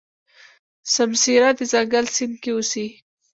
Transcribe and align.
سمسيره 0.95 1.49
د 1.57 1.61
ځنګل 1.71 2.05
سیند 2.15 2.35
کې 2.41 2.49
اوسي. 2.55 2.87